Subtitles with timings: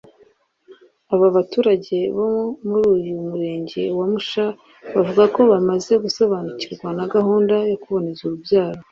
[1.13, 2.27] Aba baturage bo
[2.67, 4.45] muri uyu Murenge wa Musha
[4.95, 8.81] bavuga ko bamaze gusobanukirwa na gahunda yo kuboneza urubyaro